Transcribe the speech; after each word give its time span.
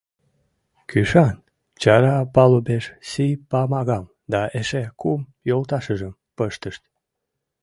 Кӱшан, 0.89 1.35
чара 1.81 2.15
палубеш 2.35 2.85
Си-Памагам 3.09 4.05
да 4.31 4.41
эше 4.59 4.83
кум 4.99 5.21
йолташыжым 5.49 6.13
пыштышт. 6.35 6.83